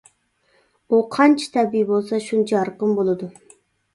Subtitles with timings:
[0.95, 3.29] ئۇ قانچە تەبىئىي بولسا شۇنچە يارقىن بولىدۇ.